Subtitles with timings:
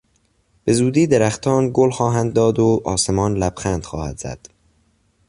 [0.63, 4.49] به زودی درختان گل خواهند داد و آسمان لبخند خواهد زد.